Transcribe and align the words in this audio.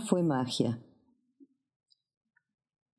Fue 0.00 0.22
magia. 0.22 0.82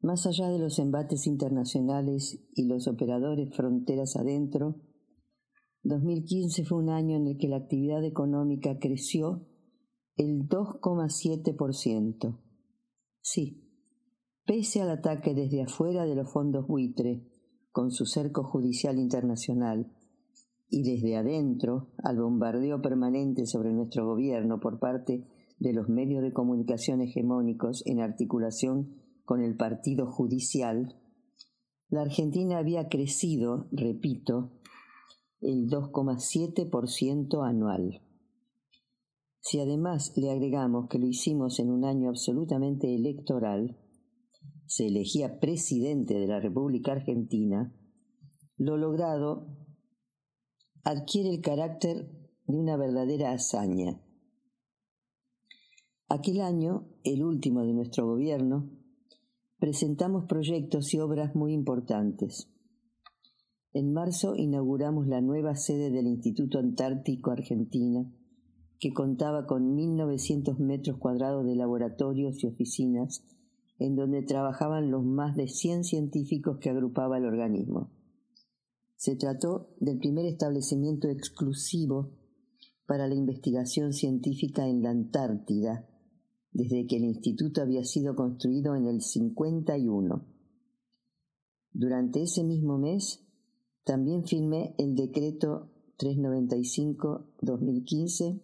Más 0.02 0.26
allá 0.26 0.50
de 0.50 0.58
los 0.58 0.80
embates 0.80 1.28
internacionales 1.28 2.40
y 2.56 2.66
los 2.68 2.88
operadores 2.88 3.56
fronteras 3.56 4.16
adentro, 4.16 4.82
2015 5.84 6.66
fue 6.66 6.80
un 6.80 6.90
año 6.90 7.18
en 7.18 7.28
el 7.28 7.38
que 7.38 7.48
la 7.48 7.58
actividad 7.58 8.04
económica 8.04 8.80
creció 8.80 9.48
el 10.16 10.48
2,7%. 10.48 12.40
Sí, 13.22 13.68
pese 14.46 14.82
al 14.82 14.90
ataque 14.90 15.34
desde 15.34 15.62
afuera 15.64 16.06
de 16.06 16.16
los 16.16 16.32
fondos 16.32 16.68
buitre, 16.68 17.28
con 17.72 17.92
su 17.92 18.06
cerco 18.06 18.44
judicial 18.44 18.98
internacional, 18.98 19.92
y 20.68 20.84
desde 20.84 21.18
adentro 21.18 21.92
al 22.04 22.18
bombardeo 22.18 22.82
permanente 22.82 23.46
sobre 23.46 23.74
nuestro 23.74 24.06
gobierno 24.06 24.60
por 24.60 24.80
parte 24.80 25.28
de 25.62 25.74
los 25.74 25.90
medios 25.90 26.24
de 26.24 26.34
comunicación 26.34 27.02
hegemónicos 27.02 27.84
en 27.86 28.02
articulación 28.02 28.96
con 29.26 29.44
el 29.44 29.56
partido 29.56 30.08
judicial, 30.12 31.00
la 31.88 32.02
Argentina 32.02 32.58
había 32.58 32.90
crecido, 32.90 33.68
repito, 33.72 34.54
el 35.40 35.70
2,7% 35.70 37.48
anual. 37.48 38.02
Si 39.40 39.60
además 39.60 40.18
le 40.18 40.32
agregamos 40.32 40.88
que 40.90 40.98
lo 40.98 41.06
hicimos 41.06 41.60
en 41.60 41.70
un 41.70 41.86
año 41.86 42.10
absolutamente 42.10 42.96
electoral, 42.96 43.78
se 44.66 44.88
elegía 44.88 45.40
presidente 45.40 46.16
de 46.16 46.26
la 46.26 46.40
República 46.40 46.94
Argentina, 46.94 47.72
lo 48.58 48.78
logrado 48.78 49.46
adquiere 50.84 51.30
el 51.30 51.42
carácter 51.42 52.10
de 52.48 52.58
una 52.58 52.78
verdadera 52.78 53.32
hazaña. 53.32 54.02
Aquel 56.14 56.42
año, 56.42 56.90
el 57.06 57.24
último 57.24 57.64
de 57.64 57.72
nuestro 57.72 58.06
gobierno, 58.06 58.70
presentamos 59.60 60.26
proyectos 60.26 60.94
y 60.94 61.00
obras 61.00 61.36
muy 61.36 61.54
importantes. 61.54 62.50
En 63.72 63.94
marzo 63.94 64.36
inauguramos 64.36 65.08
la 65.08 65.22
nueva 65.22 65.56
sede 65.56 65.90
del 65.90 66.08
Instituto 66.08 66.60
Antártico 66.60 67.32
Argentina, 67.32 68.12
que 68.78 68.92
contaba 68.92 69.46
con 69.46 69.78
1.900 69.78 70.58
metros 70.58 70.98
cuadrados 70.98 71.46
de 71.46 71.56
laboratorios 71.56 72.44
y 72.44 72.48
oficinas, 72.48 73.24
en 73.80 73.96
donde 73.96 74.22
trabajaban 74.22 74.92
los 74.92 75.06
más 75.06 75.38
de 75.38 75.48
100 75.48 75.86
científicos 75.86 76.58
que 76.60 76.72
agrupaba 76.72 77.20
el 77.20 77.26
organismo. 77.26 77.90
Se 78.98 79.16
trató 79.16 79.70
del 79.80 79.98
primer 79.98 80.26
establecimiento 80.26 81.08
exclusivo 81.08 82.12
para 82.86 83.08
la 83.08 83.16
investigación 83.16 83.94
científica 83.94 84.68
en 84.68 84.84
la 84.84 84.90
Antártida, 84.90 85.88
desde 86.52 86.86
que 86.86 86.98
el 86.98 87.06
instituto 87.06 87.62
había 87.62 87.84
sido 87.84 88.16
construido 88.16 88.76
en 88.76 88.86
el 88.88 89.02
51. 89.02 90.28
Durante 91.74 92.22
ese 92.24 92.44
mismo 92.44 92.78
mes 92.78 93.26
también 93.84 94.26
firmé 94.26 94.76
el 94.78 94.96
decreto 94.96 95.72
395-2015 95.98 98.42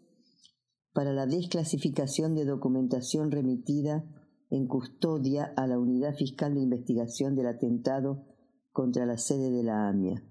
para 0.93 1.11
la 1.13 1.27
desclasificación 1.27 2.35
de 2.35 2.45
documentación 2.45 3.31
remitida 3.31 4.05
en 4.49 4.65
custodia 4.67 5.53
a 5.55 5.67
la 5.67 5.77
Unidad 5.77 6.15
Fiscal 6.15 6.55
de 6.55 6.61
Investigación 6.61 7.35
del 7.35 7.47
Atentado 7.47 8.23
contra 8.71 9.05
la 9.05 9.17
sede 9.17 9.51
de 9.51 9.63
la 9.63 9.89
AMIA. 9.89 10.23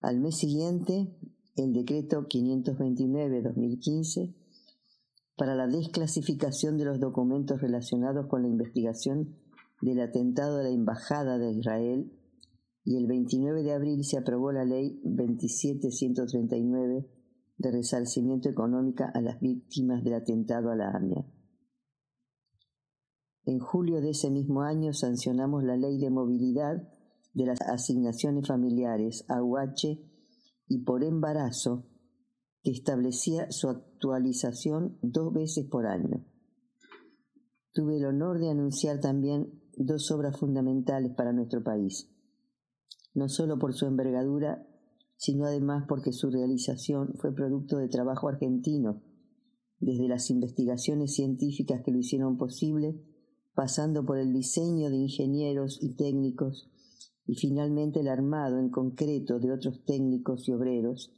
Al 0.00 0.18
mes 0.20 0.36
siguiente, 0.36 1.16
el 1.56 1.72
decreto 1.72 2.28
529-2015 2.28 4.35
para 5.36 5.54
la 5.54 5.66
desclasificación 5.66 6.78
de 6.78 6.86
los 6.86 6.98
documentos 6.98 7.60
relacionados 7.60 8.26
con 8.26 8.42
la 8.42 8.48
investigación 8.48 9.36
del 9.82 10.00
atentado 10.00 10.58
a 10.58 10.62
la 10.62 10.70
Embajada 10.70 11.38
de 11.38 11.52
Israel 11.52 12.10
y 12.84 12.96
el 12.96 13.06
29 13.06 13.62
de 13.62 13.72
abril 13.72 14.04
se 14.04 14.16
aprobó 14.16 14.52
la 14.52 14.64
ley 14.64 15.00
27139 15.04 17.10
de 17.58 17.70
resarcimiento 17.70 18.48
económico 18.48 19.04
a 19.12 19.20
las 19.20 19.40
víctimas 19.40 20.02
del 20.02 20.14
atentado 20.14 20.70
a 20.70 20.76
la 20.76 20.90
AMIA. 20.90 21.26
En 23.44 23.58
julio 23.58 24.00
de 24.00 24.10
ese 24.10 24.30
mismo 24.30 24.62
año 24.62 24.92
sancionamos 24.92 25.64
la 25.64 25.76
ley 25.76 25.98
de 25.98 26.10
movilidad 26.10 26.88
de 27.34 27.46
las 27.46 27.60
asignaciones 27.60 28.46
familiares 28.46 29.24
AUH 29.28 29.98
y 30.68 30.84
por 30.84 31.04
embarazo 31.04 31.86
que 32.62 32.72
establecía 32.72 33.50
su 33.50 33.68
actualización 33.96 34.98
dos 35.00 35.32
veces 35.32 35.66
por 35.66 35.86
año. 35.86 36.24
Tuve 37.72 37.96
el 37.96 38.04
honor 38.04 38.38
de 38.38 38.50
anunciar 38.50 39.00
también 39.00 39.62
dos 39.76 40.10
obras 40.10 40.38
fundamentales 40.38 41.12
para 41.14 41.32
nuestro 41.32 41.62
país, 41.62 42.10
no 43.14 43.28
solo 43.28 43.58
por 43.58 43.74
su 43.74 43.86
envergadura, 43.86 44.66
sino 45.16 45.46
además 45.46 45.84
porque 45.88 46.12
su 46.12 46.30
realización 46.30 47.14
fue 47.16 47.34
producto 47.34 47.78
de 47.78 47.88
trabajo 47.88 48.28
argentino, 48.28 49.02
desde 49.80 50.08
las 50.08 50.30
investigaciones 50.30 51.14
científicas 51.14 51.82
que 51.82 51.92
lo 51.92 51.98
hicieron 51.98 52.36
posible, 52.36 53.02
pasando 53.54 54.04
por 54.04 54.18
el 54.18 54.32
diseño 54.32 54.90
de 54.90 54.96
ingenieros 54.96 55.78
y 55.82 55.96
técnicos, 55.96 56.70
y 57.26 57.34
finalmente 57.34 58.00
el 58.00 58.08
armado 58.08 58.58
en 58.58 58.70
concreto 58.70 59.38
de 59.38 59.52
otros 59.52 59.84
técnicos 59.84 60.48
y 60.48 60.52
obreros, 60.52 61.12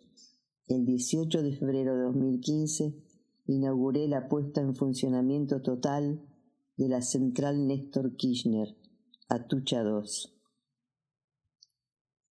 el 0.69 0.85
18 0.85 1.43
de 1.43 1.57
febrero 1.57 1.97
de 1.97 2.03
2015 2.03 2.95
inauguré 3.47 4.07
la 4.07 4.29
puesta 4.29 4.61
en 4.61 4.75
funcionamiento 4.75 5.63
total 5.63 6.23
de 6.77 6.89
la 6.89 7.01
central 7.01 7.67
Néstor 7.67 8.17
Kirchner, 8.17 8.77
Atucha 9.29 9.83
2. 9.83 10.35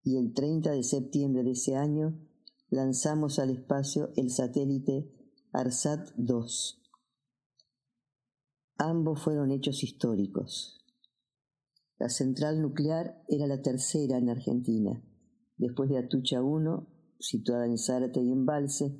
Y 0.03 0.17
el 0.17 0.33
30 0.33 0.71
de 0.71 0.83
septiembre 0.83 1.43
de 1.43 1.51
ese 1.51 1.75
año 1.75 2.17
lanzamos 2.69 3.39
al 3.39 3.49
espacio 3.49 4.11
el 4.15 4.29
satélite 4.29 5.11
ARSAT 5.51 6.11
2. 6.15 6.81
Ambos 8.77 9.21
fueron 9.21 9.51
hechos 9.51 9.83
históricos. 9.83 10.85
La 11.97 12.09
central 12.09 12.61
nuclear 12.61 13.23
era 13.27 13.47
la 13.47 13.63
tercera 13.63 14.19
en 14.19 14.29
Argentina, 14.29 15.03
después 15.57 15.89
de 15.89 15.97
Atucha 15.97 16.43
1, 16.43 16.96
situada 17.19 17.65
en 17.65 17.77
Zárate 17.77 18.21
y 18.21 18.31
Embalse, 18.31 18.97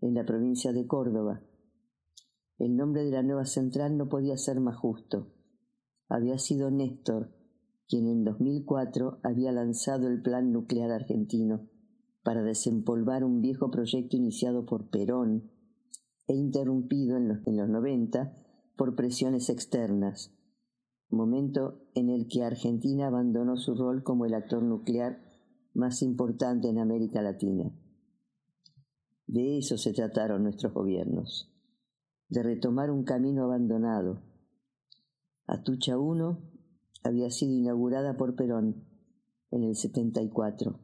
en 0.00 0.14
la 0.14 0.24
provincia 0.24 0.72
de 0.72 0.86
Córdoba. 0.86 1.42
El 2.58 2.76
nombre 2.76 3.04
de 3.04 3.10
la 3.10 3.22
nueva 3.22 3.44
central 3.44 3.96
no 3.96 4.08
podía 4.08 4.36
ser 4.36 4.60
más 4.60 4.76
justo. 4.76 5.32
Había 6.08 6.38
sido 6.38 6.70
Néstor 6.70 7.32
quien 7.90 8.06
en 8.06 8.22
2004 8.22 9.18
había 9.24 9.50
lanzado 9.50 10.06
el 10.06 10.22
Plan 10.22 10.52
Nuclear 10.52 10.92
Argentino 10.92 11.68
para 12.22 12.42
desempolvar 12.42 13.24
un 13.24 13.40
viejo 13.40 13.72
proyecto 13.72 14.16
iniciado 14.16 14.64
por 14.64 14.90
Perón 14.90 15.50
e 16.28 16.34
interrumpido 16.34 17.16
en 17.16 17.26
los, 17.26 17.38
en 17.48 17.56
los 17.56 17.68
90 17.68 18.36
por 18.76 18.94
presiones 18.94 19.48
externas, 19.48 20.32
momento 21.08 21.82
en 21.94 22.10
el 22.10 22.28
que 22.28 22.44
Argentina 22.44 23.08
abandonó 23.08 23.56
su 23.56 23.74
rol 23.74 24.04
como 24.04 24.24
el 24.24 24.34
actor 24.34 24.62
nuclear 24.62 25.29
más 25.74 26.02
importante 26.02 26.68
en 26.68 26.78
América 26.78 27.22
Latina. 27.22 27.70
De 29.26 29.58
eso 29.58 29.78
se 29.78 29.92
trataron 29.92 30.42
nuestros 30.42 30.72
gobiernos, 30.72 31.52
de 32.28 32.42
retomar 32.42 32.90
un 32.90 33.04
camino 33.04 33.44
abandonado. 33.44 34.22
Atucha 35.46 35.98
1 35.98 36.38
había 37.04 37.30
sido 37.30 37.52
inaugurada 37.52 38.16
por 38.16 38.34
Perón 38.34 38.84
en 39.50 39.62
el 39.62 39.76
74, 39.76 40.80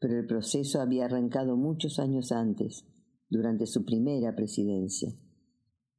pero 0.00 0.18
el 0.18 0.26
proceso 0.26 0.80
había 0.80 1.06
arrancado 1.06 1.56
muchos 1.56 1.98
años 1.98 2.32
antes, 2.32 2.86
durante 3.28 3.66
su 3.66 3.84
primera 3.84 4.34
presidencia. 4.34 5.12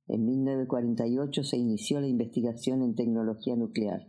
En 0.08 0.26
1948 0.26 1.44
se 1.44 1.58
inició 1.58 2.00
la 2.00 2.08
investigación 2.08 2.82
en 2.82 2.96
tecnología 2.96 3.56
nuclear. 3.56 4.08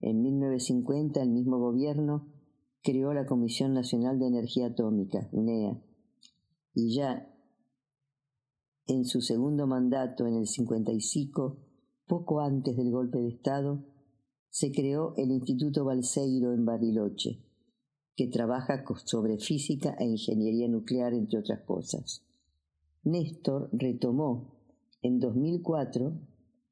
En 0.00 0.22
1950 0.22 1.22
el 1.22 1.30
mismo 1.30 1.58
gobierno 1.58 2.39
creó 2.82 3.12
la 3.12 3.26
Comisión 3.26 3.74
Nacional 3.74 4.18
de 4.18 4.26
Energía 4.26 4.68
Atómica, 4.68 5.28
NEA, 5.32 5.82
y 6.74 6.94
ya 6.94 7.30
en 8.86 9.04
su 9.04 9.20
segundo 9.20 9.66
mandato, 9.66 10.26
en 10.26 10.34
el 10.34 10.46
55, 10.46 11.58
poco 12.06 12.40
antes 12.40 12.76
del 12.76 12.90
golpe 12.90 13.18
de 13.18 13.28
Estado, 13.28 13.84
se 14.48 14.72
creó 14.72 15.14
el 15.16 15.30
Instituto 15.30 15.84
Balseiro 15.84 16.52
en 16.52 16.64
Bariloche, 16.64 17.44
que 18.16 18.26
trabaja 18.26 18.84
sobre 19.04 19.38
física 19.38 19.94
e 19.98 20.06
ingeniería 20.06 20.68
nuclear, 20.68 21.14
entre 21.14 21.38
otras 21.38 21.60
cosas. 21.62 22.26
Néstor 23.04 23.70
retomó 23.72 24.58
en 25.02 25.20
2004 25.20 26.20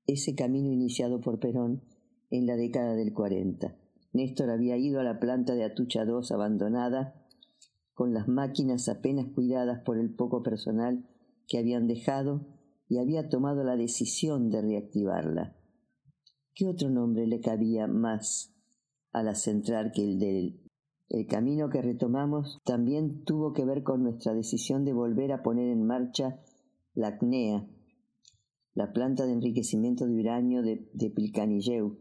ese 0.06 0.34
camino 0.34 0.72
iniciado 0.72 1.20
por 1.20 1.38
Perón 1.38 1.84
en 2.30 2.46
la 2.46 2.56
década 2.56 2.94
del 2.96 3.12
40. 3.12 3.76
Néstor 4.18 4.50
había 4.50 4.76
ido 4.76 4.98
a 4.98 5.04
la 5.04 5.20
planta 5.20 5.54
de 5.54 5.62
Atucha 5.62 6.04
2 6.04 6.32
abandonada 6.32 7.14
con 7.94 8.12
las 8.12 8.26
máquinas 8.26 8.88
apenas 8.88 9.26
cuidadas 9.32 9.80
por 9.84 9.96
el 9.96 10.12
poco 10.12 10.42
personal 10.42 11.08
que 11.46 11.58
habían 11.58 11.86
dejado 11.86 12.44
y 12.88 12.98
había 12.98 13.28
tomado 13.28 13.62
la 13.62 13.76
decisión 13.76 14.50
de 14.50 14.60
reactivarla. 14.60 15.56
¿Qué 16.52 16.66
otro 16.66 16.90
nombre 16.90 17.28
le 17.28 17.40
cabía 17.40 17.86
más 17.86 18.52
a 19.12 19.22
la 19.22 19.36
central 19.36 19.92
que 19.94 20.02
el 20.02 20.18
del 20.18 20.60
el 21.10 21.26
camino 21.26 21.70
que 21.70 21.80
retomamos 21.80 22.58
también 22.64 23.24
tuvo 23.24 23.52
que 23.52 23.64
ver 23.64 23.82
con 23.82 24.02
nuestra 24.02 24.34
decisión 24.34 24.84
de 24.84 24.92
volver 24.92 25.32
a 25.32 25.42
poner 25.42 25.68
en 25.68 25.86
marcha 25.86 26.40
la 26.92 27.18
CNEA, 27.18 27.66
la 28.74 28.92
planta 28.92 29.24
de 29.24 29.32
enriquecimiento 29.32 30.06
de 30.06 30.18
uranio 30.18 30.60
de, 30.62 30.90
de 30.92 31.08
Pilcanilleu, 31.08 31.98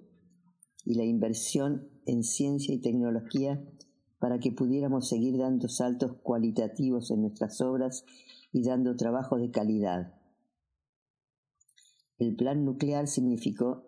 y 0.83 0.95
la 0.95 1.05
inversión 1.05 1.96
en 2.07 2.23
ciencia 2.23 2.73
y 2.73 2.79
tecnología 2.79 3.63
para 4.19 4.39
que 4.39 4.51
pudiéramos 4.51 5.07
seguir 5.07 5.37
dando 5.37 5.67
saltos 5.67 6.17
cualitativos 6.23 7.11
en 7.11 7.21
nuestras 7.21 7.61
obras 7.61 8.05
y 8.51 8.63
dando 8.63 8.95
trabajo 8.95 9.37
de 9.37 9.51
calidad. 9.51 10.13
El 12.17 12.35
plan 12.35 12.65
nuclear 12.65 13.07
significó 13.07 13.85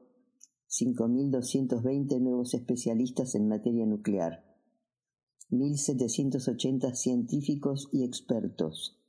5.220 0.70 2.22
nuevos 2.22 2.54
especialistas 2.54 3.34
en 3.34 3.48
materia 3.48 3.88
nuclear, 3.88 4.46
1.780 5.50 6.94
científicos 6.94 7.90
y 7.92 8.04
expertos, 8.04 9.00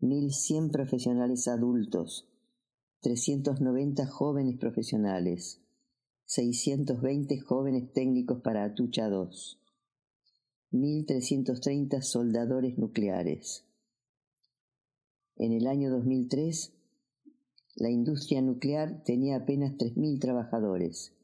1.100 0.00 0.70
profesionales 0.70 1.48
adultos, 1.48 2.28
390 3.00 4.06
jóvenes 4.06 4.58
profesionales, 4.58 5.65
620 6.28 7.38
jóvenes 7.38 7.92
técnicos 7.92 8.42
para 8.42 8.64
Atucha 8.64 9.08
2, 9.08 9.60
1.330 10.72 12.02
soldadores 12.02 12.76
nucleares. 12.78 13.64
En 15.36 15.52
el 15.52 15.68
año 15.68 15.88
2003, 15.88 16.72
la 17.76 17.90
industria 17.90 18.42
nuclear 18.42 19.04
tenía 19.04 19.36
apenas 19.36 19.74
3.000 19.74 20.18
trabajadores. 20.18 21.14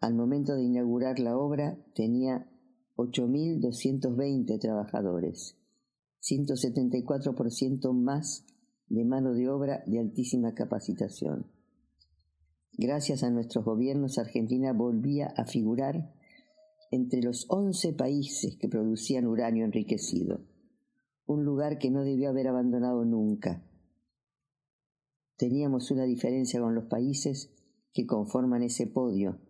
Al 0.00 0.14
momento 0.14 0.56
de 0.56 0.64
inaugurar 0.64 1.20
la 1.20 1.38
obra 1.38 1.78
tenía 1.94 2.50
8.220 2.96 4.58
trabajadores, 4.58 5.56
174% 6.20 7.92
más 7.92 8.44
de 8.88 9.04
mano 9.04 9.34
de 9.34 9.48
obra 9.48 9.84
de 9.86 10.00
altísima 10.00 10.52
capacitación. 10.52 11.55
Gracias 12.78 13.22
a 13.22 13.30
nuestros 13.30 13.64
gobiernos, 13.64 14.18
Argentina 14.18 14.74
volvía 14.74 15.32
a 15.36 15.46
figurar 15.46 16.12
entre 16.90 17.22
los 17.22 17.46
11 17.48 17.94
países 17.94 18.56
que 18.58 18.68
producían 18.68 19.26
uranio 19.26 19.64
enriquecido, 19.64 20.44
un 21.26 21.44
lugar 21.44 21.78
que 21.78 21.90
no 21.90 22.04
debió 22.04 22.28
haber 22.28 22.48
abandonado 22.48 23.04
nunca. 23.06 23.66
Teníamos 25.38 25.90
una 25.90 26.04
diferencia 26.04 26.60
con 26.60 26.74
los 26.74 26.84
países 26.84 27.50
que 27.94 28.06
conforman 28.06 28.62
ese 28.62 28.86
podio. 28.86 29.40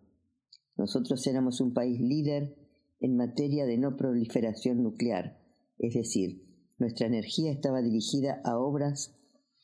Nosotros 0.76 1.26
éramos 1.26 1.60
un 1.60 1.72
país 1.72 2.00
líder 2.00 2.56
en 3.00 3.16
materia 3.16 3.66
de 3.66 3.76
no 3.76 3.96
proliferación 3.96 4.82
nuclear, 4.82 5.40
es 5.78 5.94
decir, 5.94 6.46
nuestra 6.78 7.06
energía 7.06 7.50
estaba 7.50 7.82
dirigida 7.82 8.40
a 8.44 8.58
obras 8.58 9.16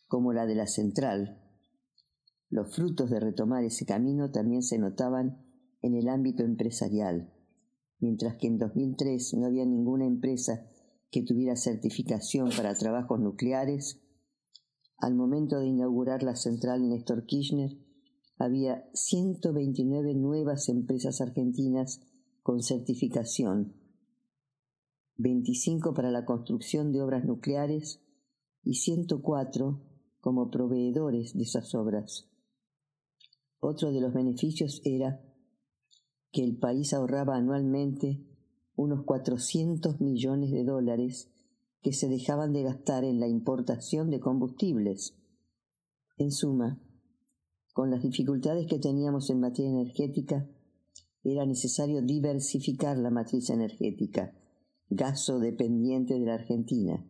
como 0.08 0.32
la 0.32 0.46
de 0.46 0.54
la 0.56 0.66
central. 0.66 1.41
Los 2.52 2.72
frutos 2.72 3.10
de 3.10 3.18
retomar 3.18 3.64
ese 3.64 3.84
camino 3.84 4.30
también 4.30 4.62
se 4.62 4.78
notaban 4.78 5.44
en 5.82 5.96
el 5.96 6.08
ámbito 6.08 6.44
empresarial 6.44 7.32
mientras 8.02 8.36
que 8.36 8.48
en 8.48 8.58
2003 8.58 9.34
no 9.34 9.46
había 9.46 9.64
ninguna 9.64 10.04
empresa 10.04 10.66
que 11.10 11.22
tuviera 11.22 11.54
certificación 11.56 12.50
para 12.50 12.74
trabajos 12.74 13.20
nucleares, 13.20 14.02
al 14.98 15.14
momento 15.14 15.60
de 15.60 15.68
inaugurar 15.68 16.22
la 16.24 16.34
central 16.34 16.88
Néstor 16.88 17.26
Kirchner, 17.26 17.78
había 18.38 18.88
129 18.92 20.14
nuevas 20.14 20.68
empresas 20.68 21.20
argentinas 21.20 22.00
con 22.42 22.60
certificación, 22.60 23.76
25 25.16 25.94
para 25.94 26.10
la 26.10 26.24
construcción 26.24 26.90
de 26.90 27.02
obras 27.02 27.24
nucleares 27.24 28.02
y 28.64 28.74
104 28.74 29.80
como 30.20 30.50
proveedores 30.50 31.34
de 31.34 31.44
esas 31.44 31.72
obras. 31.76 32.31
Otro 33.64 33.92
de 33.92 34.00
los 34.00 34.12
beneficios 34.12 34.82
era 34.84 35.22
que 36.32 36.42
el 36.42 36.56
país 36.56 36.92
ahorraba 36.92 37.36
anualmente 37.36 38.26
unos 38.74 39.04
400 39.04 40.00
millones 40.00 40.50
de 40.50 40.64
dólares 40.64 41.30
que 41.80 41.92
se 41.92 42.08
dejaban 42.08 42.52
de 42.52 42.64
gastar 42.64 43.04
en 43.04 43.20
la 43.20 43.28
importación 43.28 44.10
de 44.10 44.18
combustibles. 44.18 45.16
En 46.16 46.32
suma, 46.32 46.82
con 47.72 47.92
las 47.92 48.02
dificultades 48.02 48.66
que 48.66 48.80
teníamos 48.80 49.30
en 49.30 49.38
materia 49.38 49.70
energética, 49.70 50.50
era 51.22 51.46
necesario 51.46 52.02
diversificar 52.02 52.98
la 52.98 53.10
matriz 53.10 53.48
energética, 53.48 54.34
gaso 54.90 55.38
dependiente 55.38 56.14
de 56.14 56.26
la 56.26 56.34
Argentina. 56.34 57.06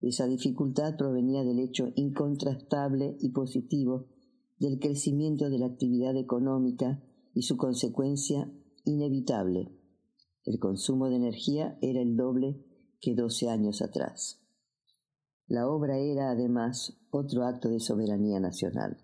Esa 0.00 0.26
dificultad 0.26 0.96
provenía 0.96 1.44
del 1.44 1.58
hecho 1.58 1.92
incontrastable 1.94 3.18
y 3.20 3.32
positivo 3.32 4.06
del 4.62 4.78
crecimiento 4.78 5.50
de 5.50 5.58
la 5.58 5.66
actividad 5.66 6.16
económica 6.16 7.02
y 7.34 7.42
su 7.42 7.56
consecuencia 7.56 8.48
inevitable. 8.84 9.76
El 10.44 10.60
consumo 10.60 11.08
de 11.08 11.16
energía 11.16 11.76
era 11.82 12.00
el 12.00 12.16
doble 12.16 12.64
que 13.00 13.16
doce 13.16 13.50
años 13.50 13.82
atrás. 13.82 14.40
La 15.48 15.68
obra 15.68 15.98
era 15.98 16.30
además 16.30 16.96
otro 17.10 17.44
acto 17.44 17.70
de 17.70 17.80
soberanía 17.80 18.38
nacional. 18.38 18.98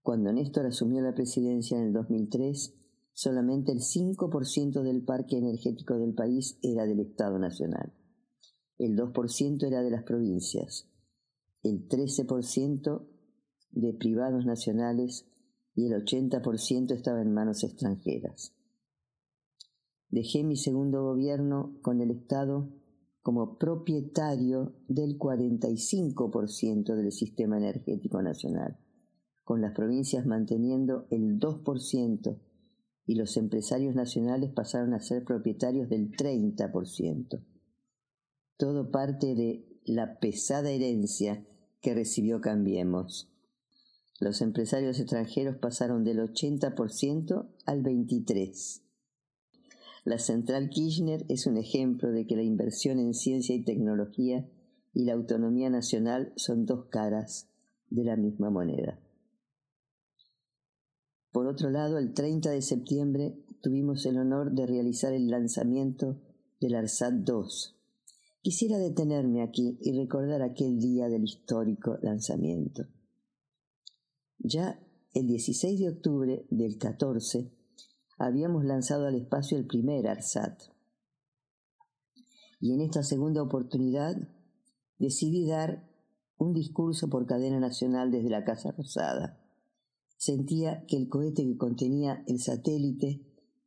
Cuando 0.00 0.32
Néstor 0.32 0.66
asumió 0.66 1.02
la 1.02 1.14
presidencia 1.14 1.76
en 1.76 1.86
el 1.86 1.92
2003, 1.92 2.72
solamente 3.12 3.72
el 3.72 3.80
5% 3.80 4.82
del 4.82 5.04
parque 5.04 5.38
energético 5.38 5.98
del 5.98 6.14
país 6.14 6.56
era 6.62 6.86
del 6.86 7.00
Estado 7.00 7.40
Nacional. 7.40 7.92
El 8.78 8.96
2% 8.96 9.66
era 9.66 9.82
de 9.82 9.90
las 9.90 10.04
provincias, 10.04 10.88
el 11.64 11.88
13% 11.88 13.11
de 13.72 13.92
privados 13.92 14.46
nacionales 14.46 15.26
y 15.74 15.86
el 15.86 16.04
80% 16.04 16.92
estaba 16.92 17.22
en 17.22 17.32
manos 17.32 17.64
extranjeras. 17.64 18.54
Dejé 20.08 20.44
mi 20.44 20.56
segundo 20.56 21.02
gobierno 21.04 21.78
con 21.80 22.00
el 22.00 22.10
Estado 22.10 22.68
como 23.22 23.56
propietario 23.56 24.74
del 24.88 25.18
45% 25.18 26.94
del 26.94 27.12
sistema 27.12 27.56
energético 27.56 28.20
nacional, 28.20 28.78
con 29.44 29.60
las 29.60 29.72
provincias 29.72 30.26
manteniendo 30.26 31.06
el 31.10 31.38
2% 31.38 32.38
y 33.06 33.14
los 33.14 33.36
empresarios 33.36 33.94
nacionales 33.94 34.52
pasaron 34.52 34.92
a 34.94 35.00
ser 35.00 35.24
propietarios 35.24 35.88
del 35.88 36.10
30%. 36.10 37.44
Todo 38.56 38.90
parte 38.90 39.34
de 39.34 39.80
la 39.84 40.18
pesada 40.18 40.70
herencia 40.70 41.46
que 41.80 41.94
recibió 41.94 42.40
Cambiemos. 42.40 43.31
Los 44.22 44.40
empresarios 44.40 45.00
extranjeros 45.00 45.56
pasaron 45.56 46.04
del 46.04 46.20
80% 46.20 47.44
al 47.66 47.82
23%. 47.82 48.82
La 50.04 50.18
central 50.20 50.70
Kirchner 50.70 51.26
es 51.28 51.48
un 51.48 51.56
ejemplo 51.56 52.12
de 52.12 52.24
que 52.24 52.36
la 52.36 52.44
inversión 52.44 53.00
en 53.00 53.14
ciencia 53.14 53.52
y 53.52 53.64
tecnología 53.64 54.48
y 54.94 55.06
la 55.06 55.14
autonomía 55.14 55.70
nacional 55.70 56.32
son 56.36 56.66
dos 56.66 56.86
caras 56.86 57.48
de 57.90 58.04
la 58.04 58.14
misma 58.14 58.48
moneda. 58.48 59.00
Por 61.32 61.48
otro 61.48 61.70
lado, 61.70 61.98
el 61.98 62.14
30 62.14 62.50
de 62.50 62.62
septiembre 62.62 63.44
tuvimos 63.60 64.06
el 64.06 64.18
honor 64.18 64.52
de 64.52 64.66
realizar 64.66 65.12
el 65.12 65.30
lanzamiento 65.30 66.20
del 66.60 66.76
ARSAT 66.76 67.14
2. 67.24 67.76
Quisiera 68.40 68.78
detenerme 68.78 69.42
aquí 69.42 69.78
y 69.80 69.98
recordar 69.98 70.42
aquel 70.42 70.78
día 70.78 71.08
del 71.08 71.24
histórico 71.24 71.98
lanzamiento. 72.02 72.86
Ya 74.44 74.80
el 75.14 75.26
16 75.26 75.80
de 75.80 75.88
octubre 75.88 76.46
del 76.50 76.78
14 76.78 77.52
habíamos 78.18 78.64
lanzado 78.64 79.06
al 79.06 79.14
espacio 79.14 79.56
el 79.56 79.66
primer 79.66 80.06
ARSAT. 80.06 80.60
Y 82.60 82.74
en 82.74 82.80
esta 82.80 83.02
segunda 83.02 83.42
oportunidad 83.42 84.16
decidí 84.98 85.46
dar 85.46 85.88
un 86.36 86.52
discurso 86.52 87.08
por 87.08 87.26
cadena 87.26 87.60
nacional 87.60 88.10
desde 88.10 88.30
la 88.30 88.44
Casa 88.44 88.72
Rosada 88.72 89.42
Sentía 90.22 90.84
que 90.86 90.96
el 90.96 91.08
cohete 91.08 91.42
que 91.42 91.56
contenía 91.56 92.22
el 92.28 92.38
satélite 92.38 93.26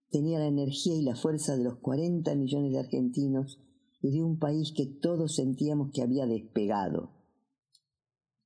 tenía 0.09 0.39
la 0.39 0.47
energía 0.47 0.95
y 0.95 1.01
la 1.01 1.17
fuerza 1.17 1.57
de 1.57 1.65
los 1.65 1.79
40 1.79 2.33
millones 2.35 2.71
de 2.71 2.79
argentinos 2.79 3.59
y 4.01 4.11
de 4.11 4.23
un 4.23 4.39
país 4.39 4.71
que 4.73 4.85
todos 4.85 5.35
sentíamos 5.35 5.91
que 5.91 6.01
había 6.01 6.25
despegado. 6.27 7.11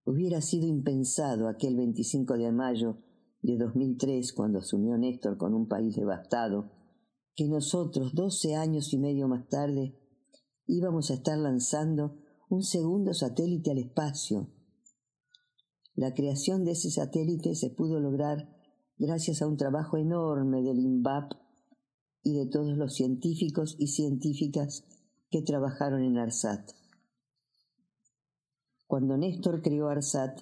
Hubiera 0.10 0.42
sido 0.42 0.66
impensado 0.66 1.48
aquel 1.48 1.75
25 1.75 2.34
de 2.34 2.51
mayo 2.51 2.98
de 3.44 3.58
2003, 3.58 4.34
cuando 4.34 4.58
asumió 4.58 4.98
Néstor 4.98 5.38
con 5.38 5.54
un 5.54 5.68
país 5.68 5.96
devastado, 5.96 6.72
que 7.36 7.48
nosotros, 7.48 8.16
doce 8.16 8.56
años 8.56 8.92
y 8.92 8.98
medio 8.98 9.28
más 9.28 9.48
tarde, 9.50 9.96
íbamos 10.66 11.12
a 11.12 11.13
estar 11.13 11.38
lanzando 11.38 12.18
un 12.50 12.63
segundo 12.63 13.13
satélite 13.13 13.70
al 13.70 13.78
espacio, 13.78 14.50
la 15.94 16.16
creación 16.16 16.66
de 16.66 16.72
ese 16.72 16.89
satélite 16.89 17.54
se 17.54 17.70
pudo 17.70 18.00
lograr 18.00 18.50
gracias 18.98 19.44
a 19.44 19.48
un 19.48 19.58
trabajo 19.58 19.98
enorme 19.98 20.63
del 20.63 20.80
INVAP 20.80 21.34
y 22.24 22.34
de 22.34 22.48
todos 22.48 22.75
los 22.75 22.96
científicos 22.96 23.75
y 23.78 23.89
científicas 23.89 24.86
que 25.30 25.44
trabajaron 25.44 26.01
en 26.01 26.18
ARSAT. 26.18 26.78
Cuando 28.89 29.17
Néstor 29.17 29.62
creó 29.62 29.89
ARSAT, 29.89 30.41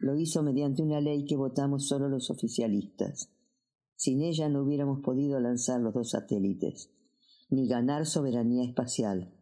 lo 0.00 0.14
hizo 0.14 0.42
mediante 0.42 0.82
una 0.82 1.00
ley 1.00 1.24
que 1.24 1.34
votamos 1.34 1.88
solo 1.88 2.10
los 2.10 2.28
oficialistas. 2.28 3.32
Sin 3.96 4.20
ella 4.20 4.50
no 4.50 4.64
hubiéramos 4.64 5.00
podido 5.00 5.40
lanzar 5.40 5.80
los 5.80 5.94
dos 5.94 6.10
satélites, 6.10 6.90
ni 7.48 7.66
ganar 7.66 8.04
soberanía 8.04 8.64
espacial. 8.64 9.32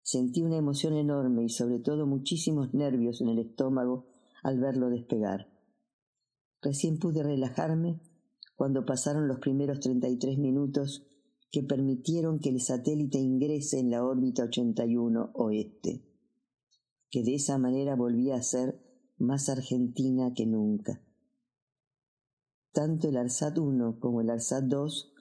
Sentí 0.00 0.40
una 0.40 0.56
emoción 0.56 0.94
enorme 0.94 1.44
y 1.44 1.50
sobre 1.50 1.80
todo 1.80 2.06
muchísimos 2.06 2.72
nervios 2.72 3.20
en 3.20 3.28
el 3.28 3.38
estómago 3.40 4.06
al 4.42 4.58
verlo 4.58 4.88
despegar. 4.88 5.52
Recién 6.62 6.98
pude 6.98 7.22
relajarme 7.22 8.00
cuando 8.56 8.86
pasaron 8.86 9.28
los 9.28 9.40
primeros 9.40 9.80
33 9.80 10.38
minutos 10.38 11.06
que 11.52 11.62
permitieron 11.62 12.38
que 12.38 12.48
el 12.48 12.62
satélite 12.62 13.18
ingrese 13.18 13.80
en 13.80 13.90
la 13.90 14.02
órbita 14.02 14.44
81 14.44 15.32
oeste, 15.34 16.13
que 17.14 17.22
de 17.22 17.36
esa 17.36 17.58
manera 17.58 17.94
volvía 17.94 18.34
a 18.34 18.42
ser 18.42 18.82
más 19.18 19.48
argentina 19.48 20.34
que 20.34 20.46
nunca. 20.46 21.00
Tanto 22.72 23.08
el 23.08 23.16
ARSAT 23.16 23.56
1 23.56 24.00
como 24.00 24.20
el 24.20 24.30
ARSAT 24.30 24.64
2 24.64 25.12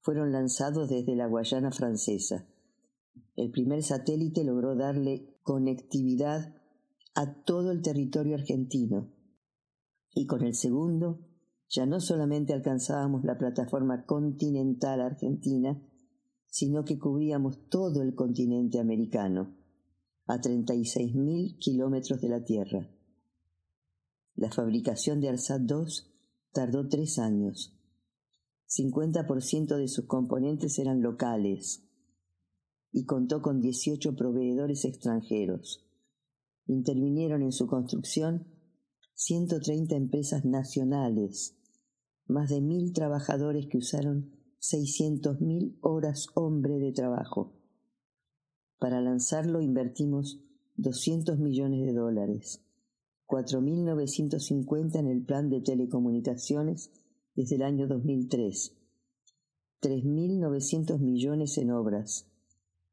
fueron 0.00 0.30
lanzados 0.30 0.88
desde 0.88 1.16
la 1.16 1.26
Guayana 1.26 1.72
francesa. 1.72 2.46
El 3.34 3.50
primer 3.50 3.82
satélite 3.82 4.44
logró 4.44 4.76
darle 4.76 5.40
conectividad 5.42 6.54
a 7.16 7.42
todo 7.42 7.72
el 7.72 7.82
territorio 7.82 8.36
argentino. 8.36 9.10
Y 10.14 10.26
con 10.26 10.44
el 10.44 10.54
segundo, 10.54 11.18
ya 11.68 11.84
no 11.84 11.98
solamente 11.98 12.52
alcanzábamos 12.52 13.24
la 13.24 13.38
plataforma 13.38 14.06
continental 14.06 15.00
argentina, 15.00 15.82
sino 16.46 16.84
que 16.84 17.00
cubríamos 17.00 17.68
todo 17.68 18.02
el 18.02 18.14
continente 18.14 18.78
americano, 18.78 19.56
a 20.30 20.40
36.000 20.40 21.58
kilómetros 21.58 22.20
de 22.20 22.28
la 22.28 22.44
Tierra. 22.44 22.88
La 24.36 24.50
fabricación 24.50 25.20
de 25.20 25.28
ARSAT 25.28 25.62
2 25.62 26.12
tardó 26.52 26.88
tres 26.88 27.18
años. 27.18 27.76
50% 28.68 29.76
de 29.76 29.88
sus 29.88 30.06
componentes 30.06 30.78
eran 30.78 31.02
locales 31.02 31.82
y 32.92 33.04
contó 33.04 33.42
con 33.42 33.60
18 33.60 34.14
proveedores 34.14 34.84
extranjeros 34.84 35.86
intervinieron 36.70 37.42
en 37.42 37.52
su 37.52 37.66
construcción 37.66 38.46
130 39.14 39.96
empresas 39.96 40.44
nacionales, 40.44 41.56
más 42.26 42.48
de 42.48 42.60
mil 42.60 42.92
trabajadores 42.92 43.66
que 43.66 43.78
usaron 43.78 44.30
600.000 44.60 45.78
horas 45.80 46.28
hombre 46.34 46.78
de 46.78 46.92
trabajo. 46.92 47.59
Para 48.80 49.02
lanzarlo 49.02 49.60
invertimos 49.60 50.40
200 50.76 51.38
millones 51.38 51.84
de 51.84 51.92
dólares, 51.92 52.64
4.950 53.26 54.98
en 54.98 55.06
el 55.06 55.22
plan 55.22 55.50
de 55.50 55.60
telecomunicaciones 55.60 56.90
desde 57.34 57.56
el 57.56 57.62
año 57.62 57.86
2003, 57.86 58.74
3.900 59.82 60.98
millones 60.98 61.58
en 61.58 61.72
obras, 61.72 62.26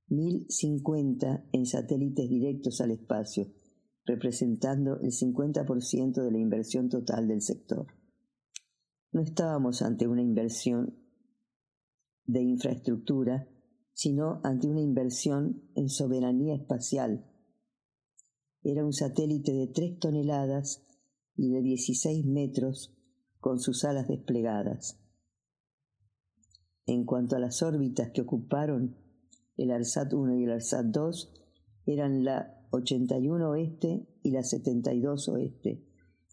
1.050 0.10 1.46
en 1.53 1.65
satélites 1.65 2.29
directos 2.29 2.82
al 2.82 2.91
espacio, 2.91 3.48
representando 4.06 5.00
el 5.00 5.12
50% 5.12 6.22
de 6.22 6.32
la 6.32 6.38
inversión 6.38 6.89
total 6.89 7.29
del 7.29 7.41
sector. 7.41 7.88
No 9.13 9.22
estábamos 9.22 9.82
ante 9.82 10.06
una 10.06 10.22
inversión 10.22 10.98
de 12.25 12.41
infraestructura, 12.41 13.48
sino 13.98 14.42
ante 14.44 14.68
una 14.68 14.82
inversión 14.82 15.63
en 15.74 15.89
soberanía 15.89 16.54
espacial. 16.54 17.25
Era 18.62 18.86
un 18.86 18.94
satélite 18.94 19.54
de 19.54 19.66
3 19.66 19.98
toneladas 19.98 20.86
y 21.36 21.50
de 21.50 21.63
16 21.63 22.24
metros 22.27 22.96
con 23.39 23.60
sus 23.60 23.84
alas 23.86 24.08
desplegadas. 24.08 25.00
En 26.86 27.06
cuanto 27.06 27.38
a 27.38 27.39
las 27.39 27.63
órbitas 27.63 28.12
que 28.12 28.22
ocuparon, 28.22 28.96
el 29.58 29.72
ARSAT 29.72 30.13
1 30.13 30.36
y 30.36 30.44
el 30.44 30.51
ARSAT 30.51 30.86
2 30.86 31.34
eran 31.88 32.24
la 32.24 32.68
81 32.70 33.50
oeste 33.50 34.08
y 34.22 34.30
la 34.30 34.44
72 34.44 35.27
oeste, 35.30 35.84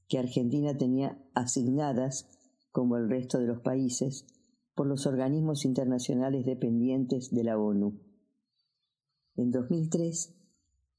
que 0.06 0.18
Argentina 0.18 0.76
tenía 0.76 1.18
asignadas, 1.32 2.28
como 2.72 2.98
el 2.98 3.08
resto 3.08 3.38
de 3.38 3.46
los 3.46 3.62
países, 3.62 4.26
por 4.74 4.86
los 4.86 5.06
organismos 5.06 5.64
internacionales 5.64 6.44
dependientes 6.44 7.30
de 7.30 7.44
la 7.44 7.58
ONU. 7.58 8.00
En 9.36 9.50
2003, 9.50 10.34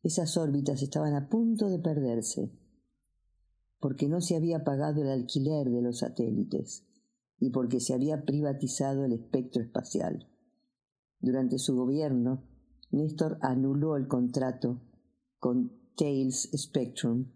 esas 0.03 0.37
órbitas 0.37 0.81
estaban 0.81 1.13
a 1.13 1.29
punto 1.29 1.69
de 1.69 1.79
perderse, 1.79 2.51
porque 3.79 4.07
no 4.07 4.21
se 4.21 4.35
había 4.35 4.63
pagado 4.63 5.01
el 5.01 5.09
alquiler 5.09 5.69
de 5.69 5.81
los 5.81 5.99
satélites 5.99 6.85
y 7.39 7.49
porque 7.49 7.79
se 7.79 7.93
había 7.93 8.23
privatizado 8.23 9.03
el 9.03 9.13
espectro 9.13 9.61
espacial. 9.61 10.29
Durante 11.19 11.57
su 11.59 11.75
gobierno, 11.75 12.43
Néstor 12.91 13.37
anuló 13.41 13.97
el 13.97 14.07
contrato 14.07 14.81
con 15.39 15.73
Tails 15.97 16.49
Spectrum, 16.55 17.31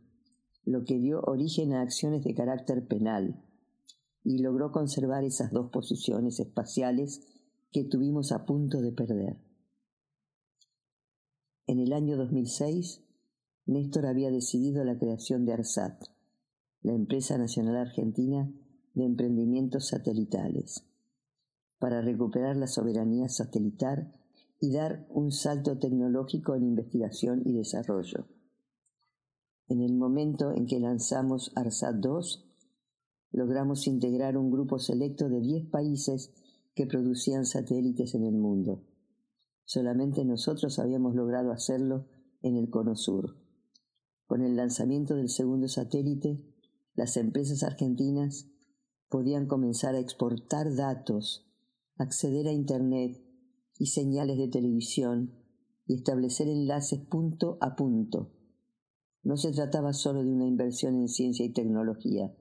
lo 0.63 0.83
que 0.85 0.99
dio 0.99 1.21
origen 1.21 1.73
a 1.73 1.81
acciones 1.81 2.23
de 2.23 2.33
carácter 2.33 2.87
penal 2.87 3.43
y 4.29 4.37
logró 4.37 4.71
conservar 4.71 5.23
esas 5.23 5.51
dos 5.51 5.71
posiciones 5.71 6.39
espaciales 6.39 7.25
que 7.71 7.83
tuvimos 7.83 8.31
a 8.31 8.45
punto 8.45 8.79
de 8.79 8.91
perder. 8.91 9.41
En 11.65 11.79
el 11.79 11.93
año 11.93 12.15
2006, 12.15 13.01
Néstor 13.65 14.05
había 14.05 14.29
decidido 14.29 14.83
la 14.83 14.99
creación 14.99 15.45
de 15.45 15.53
ARSAT, 15.53 16.03
la 16.83 16.93
empresa 16.93 17.39
nacional 17.39 17.77
argentina 17.77 18.53
de 18.93 19.05
emprendimientos 19.05 19.87
satelitales, 19.87 20.85
para 21.79 22.03
recuperar 22.03 22.55
la 22.55 22.67
soberanía 22.67 23.29
satelital 23.29 24.13
y 24.61 24.73
dar 24.73 25.07
un 25.09 25.31
salto 25.31 25.79
tecnológico 25.79 26.53
en 26.53 26.65
investigación 26.65 27.41
y 27.45 27.53
desarrollo. 27.53 28.27
En 29.69 29.81
el 29.81 29.95
momento 29.95 30.51
en 30.51 30.67
que 30.67 30.79
lanzamos 30.79 31.51
ARSAT 31.55 31.95
2, 31.95 32.48
logramos 33.31 33.87
integrar 33.87 34.37
un 34.37 34.51
grupo 34.51 34.79
selecto 34.79 35.29
de 35.29 35.41
10 35.41 35.69
países 35.69 36.31
que 36.75 36.87
producían 36.87 37.45
satélites 37.45 38.15
en 38.15 38.25
el 38.25 38.35
mundo. 38.35 38.83
Solamente 39.65 40.25
nosotros 40.25 40.79
habíamos 40.79 41.15
logrado 41.15 41.51
hacerlo 41.51 42.07
en 42.41 42.55
el 42.55 42.69
Cono 42.69 42.95
Sur. 42.95 43.37
Con 44.25 44.41
el 44.41 44.55
lanzamiento 44.55 45.15
del 45.15 45.29
segundo 45.29 45.67
satélite, 45.67 46.43
las 46.95 47.17
empresas 47.17 47.63
argentinas 47.63 48.47
podían 49.09 49.47
comenzar 49.47 49.95
a 49.95 49.99
exportar 49.99 50.75
datos, 50.75 51.47
acceder 51.97 52.47
a 52.47 52.51
Internet 52.51 53.21
y 53.77 53.87
señales 53.87 54.37
de 54.37 54.47
televisión 54.47 55.33
y 55.85 55.95
establecer 55.95 56.47
enlaces 56.47 56.99
punto 56.99 57.57
a 57.61 57.75
punto. 57.75 58.31
No 59.23 59.37
se 59.37 59.51
trataba 59.51 59.93
solo 59.93 60.23
de 60.23 60.31
una 60.31 60.45
inversión 60.45 60.95
en 60.95 61.07
ciencia 61.07 61.45
y 61.45 61.53
tecnología, 61.53 62.33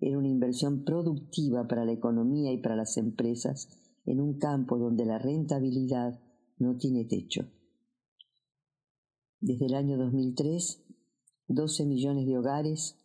era 0.00 0.18
una 0.18 0.28
inversión 0.28 0.84
productiva 0.84 1.66
para 1.66 1.84
la 1.84 1.92
economía 1.92 2.52
y 2.52 2.58
para 2.58 2.76
las 2.76 2.96
empresas 2.96 3.68
en 4.04 4.20
un 4.20 4.38
campo 4.38 4.78
donde 4.78 5.04
la 5.04 5.18
rentabilidad 5.18 6.20
no 6.58 6.76
tiene 6.76 7.04
techo. 7.04 7.50
Desde 9.40 9.66
el 9.66 9.74
año 9.74 9.98
2003, 9.98 10.84
12 11.48 11.86
millones 11.86 12.26
de 12.26 12.38
hogares 12.38 12.96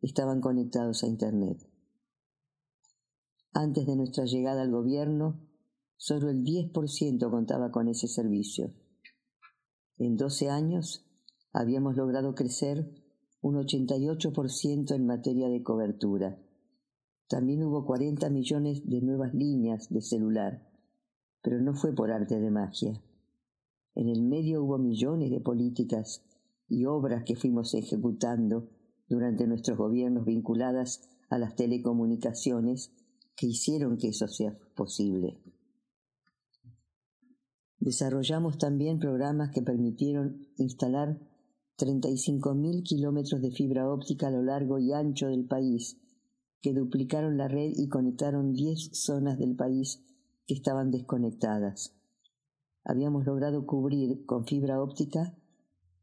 estaban 0.00 0.40
conectados 0.40 1.02
a 1.02 1.06
Internet. 1.06 1.68
Antes 3.52 3.86
de 3.86 3.96
nuestra 3.96 4.24
llegada 4.24 4.62
al 4.62 4.70
gobierno, 4.70 5.40
solo 5.96 6.28
el 6.28 6.44
10% 6.44 7.30
contaba 7.30 7.70
con 7.70 7.88
ese 7.88 8.06
servicio. 8.06 8.74
En 9.98 10.16
12 10.16 10.50
años 10.50 11.06
habíamos 11.52 11.96
logrado 11.96 12.34
crecer 12.34 13.05
un 13.46 13.54
88% 13.54 14.92
en 14.92 15.06
materia 15.06 15.48
de 15.48 15.62
cobertura. 15.62 16.36
También 17.28 17.62
hubo 17.62 17.86
40 17.86 18.28
millones 18.28 18.88
de 18.90 19.00
nuevas 19.00 19.34
líneas 19.34 19.88
de 19.88 20.00
celular, 20.00 20.68
pero 21.42 21.60
no 21.60 21.72
fue 21.72 21.94
por 21.94 22.10
arte 22.10 22.40
de 22.40 22.50
magia. 22.50 23.00
En 23.94 24.08
el 24.08 24.22
medio 24.22 24.64
hubo 24.64 24.78
millones 24.78 25.30
de 25.30 25.38
políticas 25.38 26.24
y 26.68 26.86
obras 26.86 27.22
que 27.22 27.36
fuimos 27.36 27.72
ejecutando 27.74 28.68
durante 29.08 29.46
nuestros 29.46 29.78
gobiernos 29.78 30.24
vinculadas 30.24 31.08
a 31.30 31.38
las 31.38 31.54
telecomunicaciones 31.54 32.90
que 33.36 33.46
hicieron 33.46 33.96
que 33.96 34.08
eso 34.08 34.26
sea 34.26 34.58
posible. 34.74 35.38
Desarrollamos 37.78 38.58
también 38.58 38.98
programas 38.98 39.50
que 39.50 39.62
permitieron 39.62 40.48
instalar 40.56 41.20
35.000 41.78 42.82
kilómetros 42.82 43.42
de 43.42 43.50
fibra 43.50 43.90
óptica 43.90 44.28
a 44.28 44.30
lo 44.30 44.42
largo 44.42 44.78
y 44.78 44.92
ancho 44.92 45.28
del 45.28 45.46
país, 45.46 45.98
que 46.62 46.72
duplicaron 46.72 47.36
la 47.36 47.48
red 47.48 47.72
y 47.76 47.88
conectaron 47.88 48.52
10 48.52 48.90
zonas 48.92 49.38
del 49.38 49.54
país 49.54 50.02
que 50.46 50.54
estaban 50.54 50.90
desconectadas. 50.90 51.94
Habíamos 52.84 53.26
logrado 53.26 53.66
cubrir 53.66 54.24
con 54.24 54.46
fibra 54.46 54.80
óptica 54.80 55.36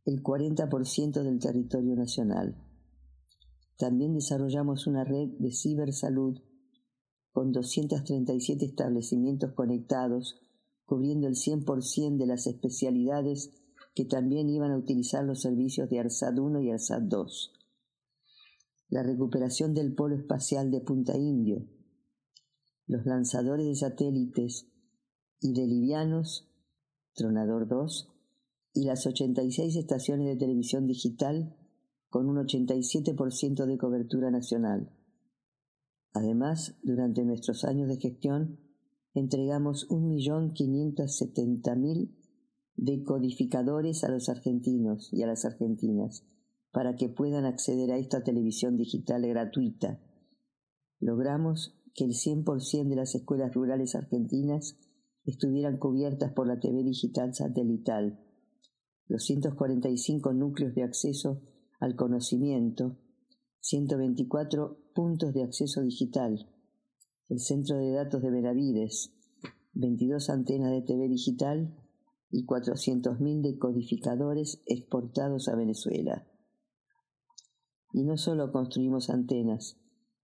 el 0.06 0.22
40% 0.22 1.24
del 1.24 1.40
territorio 1.40 1.96
nacional. 1.96 2.58
También 3.78 4.14
desarrollamos 4.14 4.86
una 4.86 5.04
red 5.04 5.30
de 5.40 5.52
cibersalud 5.52 6.40
con 7.32 7.52
237 7.52 8.66
establecimientos 8.66 9.54
conectados, 9.54 10.40
cubriendo 10.86 11.28
el 11.28 11.34
100% 11.34 12.18
de 12.18 12.28
las 12.28 12.46
especialidades 12.46 13.63
que 13.94 14.06
también 14.06 14.50
iban 14.50 14.72
a 14.72 14.78
utilizar 14.78 15.24
los 15.24 15.42
servicios 15.42 15.90
de 15.90 16.00
ARSAT 16.00 16.38
1 16.38 16.62
y 16.62 16.72
ARSAT 16.72 17.04
2. 17.04 17.54
La 18.90 19.04
recuperación 19.04 19.74
del 19.74 19.94
polo 19.94 20.16
espacial 20.16 20.72
de 20.72 20.82
Punta 20.82 21.18
Indio, 21.18 21.68
los 22.88 23.06
lanzadores 23.06 23.66
de 23.66 23.76
satélites 23.76 24.68
y 25.40 25.54
de 25.54 25.68
livianos, 25.68 26.50
Tronador 27.14 27.68
2, 27.68 28.10
y 28.74 28.86
las 28.86 29.06
86 29.06 29.76
estaciones 29.76 30.28
de 30.28 30.36
televisión 30.36 30.88
digital 30.88 31.56
con 32.10 32.28
un 32.28 32.38
87% 32.38 33.66
de 33.66 33.78
cobertura 33.78 34.32
nacional. 34.32 34.92
Además, 36.14 36.76
durante 36.84 37.26
nuestros 37.26 37.64
años 37.64 37.88
de 37.88 37.98
gestión, 37.98 38.60
entregamos 39.14 39.88
1.570.000 39.90 42.23
decodificadores 42.76 44.04
a 44.04 44.10
los 44.10 44.30
argentinos 44.30 45.10
y 45.12 45.24
a 45.24 45.28
las 45.28 45.46
argentinas 45.46 46.26
para 46.72 46.96
que 46.96 47.08
puedan 47.10 47.46
acceder 47.46 47.92
a 47.92 47.98
esta 47.98 48.24
televisión 48.24 48.78
digital 48.78 49.28
gratuita. 49.28 50.00
Logramos 51.00 51.80
que 51.94 52.06
el 52.06 52.12
100% 52.12 52.90
de 52.90 52.96
las 52.96 53.14
escuelas 53.14 53.54
rurales 53.54 53.96
argentinas 53.96 54.78
estuvieran 55.26 55.78
cubiertas 55.78 56.34
por 56.34 56.48
la 56.48 56.60
TV 56.60 56.84
digital 56.84 57.34
satelital. 57.34 58.20
Los 59.08 59.24
145 59.26 60.34
núcleos 60.34 60.74
de 60.74 60.84
acceso 60.84 61.42
al 61.80 61.96
conocimiento, 61.96 62.98
124 63.60 64.80
puntos 64.96 65.34
de 65.34 65.44
acceso 65.44 65.82
digital, 65.82 66.50
el 67.30 67.40
centro 67.40 67.78
de 67.78 67.92
datos 67.92 68.22
de 68.22 68.32
Benavides, 68.32 69.14
22 69.74 70.30
antenas 70.30 70.72
de 70.72 70.82
TV 70.82 71.08
digital 71.08 71.83
y 72.34 72.48
400.000 72.48 73.42
decodificadores 73.42 74.64
exportados 74.66 75.48
a 75.48 75.56
Venezuela. 75.56 76.28
Y 77.94 78.04
no 78.04 78.18
solo 78.18 78.52
construimos 78.52 79.12
antenas, 79.12 79.80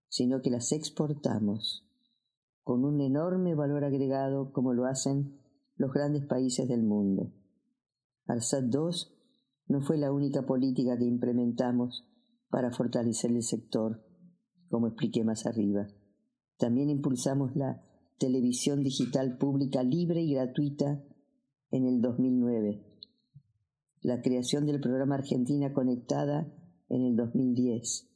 sino 0.08 0.42
que 0.42 0.50
las 0.50 0.72
exportamos 0.72 1.86
con 2.64 2.84
un 2.84 3.00
enorme 3.00 3.54
valor 3.54 3.84
agregado 3.84 4.52
como 4.52 4.74
lo 4.74 4.86
hacen 4.86 5.40
los 5.76 5.92
grandes 5.92 6.26
países 6.26 6.68
del 6.68 6.82
mundo. 6.82 7.32
ARSAT 8.26 8.64
2 8.64 9.16
no 9.68 9.80
fue 9.80 9.96
la 9.96 10.12
única 10.12 10.44
política 10.44 10.98
que 10.98 11.04
implementamos 11.04 12.08
para 12.48 12.72
fortalecer 12.72 13.30
el 13.30 13.44
sector, 13.44 14.04
como 14.68 14.88
expliqué 14.88 15.22
más 15.22 15.46
arriba. 15.46 15.86
También 16.58 16.90
impulsamos 16.90 17.54
la 17.54 17.84
televisión 18.18 18.82
digital 18.82 19.38
pública 19.38 19.84
libre 19.84 20.22
y 20.22 20.34
gratuita 20.34 21.04
en 21.70 21.86
el 21.86 22.00
2009, 22.00 22.82
la 24.02 24.22
creación 24.22 24.66
del 24.66 24.80
programa 24.80 25.16
Argentina 25.16 25.72
Conectada 25.72 26.52
en 26.88 27.02
el 27.02 27.16
2010, 27.16 28.08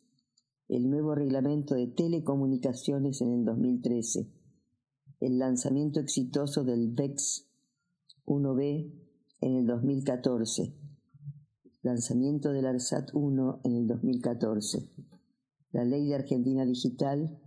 el 0.69 0.90
nuevo 0.90 1.14
reglamento 1.14 1.75
de 1.75 1.87
telecomunicaciones 1.87 3.21
en 3.21 3.33
el 3.33 3.45
2013, 3.45 4.29
el 5.21 5.38
lanzamiento 5.38 6.01
exitoso 6.01 6.64
del 6.64 6.93
VEX 6.93 7.49
1B 8.27 8.93
en 9.40 9.57
el 9.57 9.67
2014, 9.67 10.75
lanzamiento 11.83 12.53
del 12.53 12.67
ARSAT 12.67 13.11
1 13.12 13.61
en 13.64 13.77
el 13.77 13.87
2014, 13.87 14.90
la 15.73 15.85
ley 15.85 16.09
de 16.09 16.14
Argentina 16.14 16.64
Digital 16.64 17.38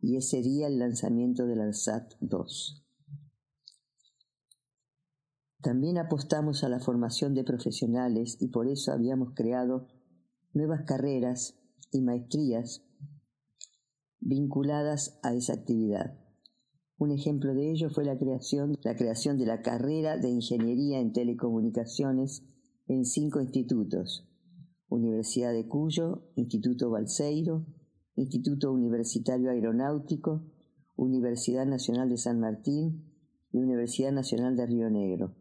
y 0.00 0.16
ese 0.16 0.42
día 0.42 0.66
el 0.66 0.78
lanzamiento 0.78 1.46
del 1.46 1.60
ARSAT 1.60 2.12
2. 2.20 2.84
También 5.62 5.98
apostamos 5.98 6.64
a 6.64 6.70
la 6.70 6.80
formación 6.80 7.34
de 7.34 7.44
profesionales 7.44 8.38
y 8.40 8.48
por 8.48 8.66
eso 8.66 8.92
habíamos 8.92 9.34
creado 9.34 9.88
nuevas 10.54 10.84
carreras 10.86 11.58
y 11.92 12.00
maestrías 12.00 12.82
vinculadas 14.20 15.18
a 15.22 15.34
esa 15.34 15.52
actividad. 15.52 16.18
Un 16.96 17.10
ejemplo 17.10 17.54
de 17.54 17.70
ello 17.72 17.90
fue 17.90 18.04
la 18.04 18.16
creación, 18.16 18.72
de 18.72 19.46
la 19.46 19.60
carrera 19.60 20.16
de 20.16 20.30
Ingeniería 20.30 20.98
en 20.98 21.12
Telecomunicaciones 21.12 22.42
en 22.88 23.04
cinco 23.04 23.40
institutos. 23.40 24.26
Universidad 24.88 25.52
de 25.52 25.68
Cuyo, 25.68 26.30
Instituto 26.36 26.90
Balseiro, 26.90 27.66
Instituto 28.16 28.72
Universitario 28.72 29.50
Aeronáutico, 29.50 30.42
Universidad 30.96 31.66
Nacional 31.66 32.08
de 32.08 32.16
San 32.16 32.40
Martín 32.40 33.04
y 33.52 33.58
Universidad 33.58 34.12
Nacional 34.12 34.56
de 34.56 34.66
Río 34.66 34.90
Negro 34.90 35.39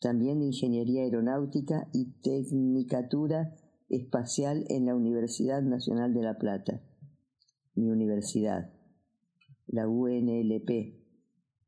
también 0.00 0.38
de 0.40 0.46
Ingeniería 0.46 1.02
Aeronáutica 1.02 1.88
y 1.92 2.12
Tecnicatura 2.20 3.54
espacial 3.88 4.64
en 4.68 4.86
la 4.86 4.94
Universidad 4.94 5.62
Nacional 5.62 6.14
de 6.14 6.22
La 6.22 6.38
Plata, 6.38 6.82
mi 7.74 7.88
universidad, 7.88 8.72
la 9.66 9.88
UNLP, 9.88 10.98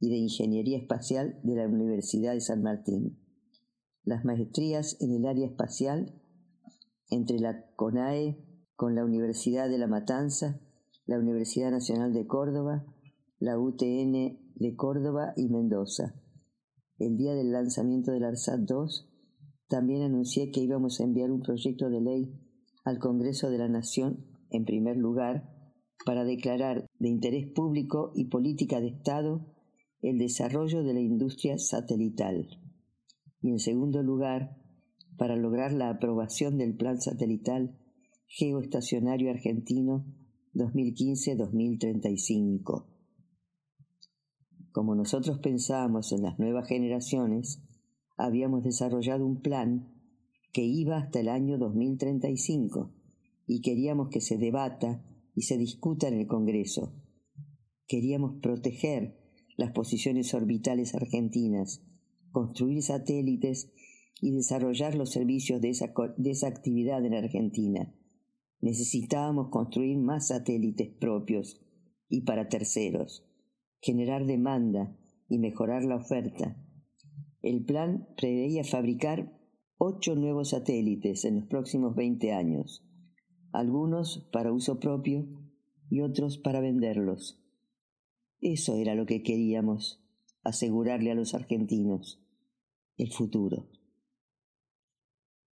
y 0.01 0.09
de 0.09 0.17
Ingeniería 0.17 0.79
Espacial 0.79 1.39
de 1.43 1.57
la 1.57 1.67
Universidad 1.67 2.33
de 2.33 2.41
San 2.41 2.63
Martín. 2.63 3.19
Las 4.03 4.25
maestrías 4.25 4.97
en 5.01 5.13
el 5.13 5.27
área 5.27 5.47
espacial 5.47 6.15
entre 7.11 7.39
la 7.39 7.67
CONAE 7.77 8.43
con 8.77 8.95
la 8.95 9.05
Universidad 9.05 9.69
de 9.69 9.77
La 9.77 9.87
Matanza, 9.87 10.59
la 11.05 11.19
Universidad 11.19 11.71
Nacional 11.71 12.15
de 12.15 12.27
Córdoba, 12.27 12.87
la 13.39 13.59
UTN 13.59 14.39
de 14.55 14.75
Córdoba 14.77 15.35
y 15.37 15.49
Mendoza. 15.49 16.15
El 17.01 17.17
día 17.17 17.35
del 17.35 17.51
lanzamiento 17.51 18.13
del 18.13 18.23
ARSAT 18.25 18.61
2, 18.61 19.09
también 19.69 20.03
anuncié 20.03 20.51
que 20.51 20.61
íbamos 20.61 21.01
a 21.01 21.05
enviar 21.05 21.31
un 21.31 21.41
proyecto 21.41 21.89
de 21.89 22.03
ley 22.03 22.39
al 22.85 22.99
Congreso 22.99 23.49
de 23.49 23.57
la 23.57 23.71
Nación, 23.71 24.27
en 24.51 24.67
primer 24.67 24.99
lugar, 24.99 25.51
para 26.05 26.25
declarar 26.25 26.85
de 26.99 27.09
interés 27.09 27.47
público 27.55 28.13
y 28.15 28.27
política 28.27 28.81
de 28.81 28.89
Estado 28.89 29.47
el 30.03 30.19
desarrollo 30.19 30.83
de 30.83 30.93
la 30.93 31.01
industria 31.01 31.57
satelital. 31.57 32.51
Y 33.41 33.49
en 33.49 33.61
segundo 33.61 34.03
lugar, 34.03 34.59
para 35.17 35.37
lograr 35.37 35.73
la 35.73 35.89
aprobación 35.89 36.59
del 36.59 36.77
Plan 36.77 37.01
Satelital 37.01 37.79
Geoestacionario 38.27 39.31
Argentino 39.31 40.05
2015-2035. 40.53 43.00
Como 44.73 44.95
nosotros 44.95 45.39
pensábamos 45.39 46.13
en 46.13 46.23
las 46.23 46.39
nuevas 46.39 46.69
generaciones, 46.69 47.63
habíamos 48.17 48.63
desarrollado 48.63 49.27
un 49.27 49.41
plan 49.41 49.93
que 50.53 50.63
iba 50.63 50.99
hasta 50.99 51.21
el 51.21 51.29
año 51.29 51.59
2035 51.59 52.93
y 53.47 53.63
queríamos 53.63 54.09
que 54.11 54.21
se 54.21 54.39
debata 54.39 55.05
y 55.35 55.43
se 55.43 55.57
discuta 55.57 56.09
en 56.09 56.15
el 56.15 56.27
Congreso. 56.27 56.95
Queríamos 57.87 58.41
proteger 58.41 59.19
las 59.57 59.73
posiciones 59.73 60.33
orbitales 60.35 60.95
argentinas, 60.95 61.83
construir 62.31 62.83
satélites 62.83 63.73
y 64.21 64.33
desarrollar 64.33 64.95
los 64.95 65.11
servicios 65.11 65.61
de 65.61 65.71
esa, 65.71 65.93
de 66.17 66.31
esa 66.31 66.47
actividad 66.47 67.05
en 67.05 67.15
Argentina. 67.15 67.93
Necesitábamos 68.61 69.49
construir 69.51 69.99
más 69.99 70.29
satélites 70.29 70.91
propios 71.01 71.61
y 72.09 72.23
para 72.23 72.49
terceros, 72.49 73.30
generar 73.81 74.27
demanda 74.27 74.97
y 75.29 75.39
mejorar 75.39 75.85
la 75.85 75.97
oferta. 75.97 76.57
El 77.43 77.65
plan 77.65 78.09
preveía 78.17 78.65
fabricar 78.65 79.33
ocho 79.79 80.15
nuevos 80.15 80.51
satélites 80.51 81.25
en 81.25 81.41
los 81.41 81.47
próximos 81.47 81.95
20 81.95 82.33
años 82.33 82.85
algunos 83.53 84.29
para 84.33 84.53
uso 84.53 84.79
propio 84.79 85.27
y 85.89 86.01
otros 86.01 86.39
para 86.39 86.61
venderlos. 86.61 87.43
Eso 88.41 88.77
era 88.77 88.95
lo 88.95 89.07
que 89.07 89.23
queríamos, 89.23 90.03
asegurarle 90.45 91.11
a 91.11 91.15
los 91.15 91.35
argentinos, 91.35 92.23
el 92.97 93.13
futuro. 93.13 93.69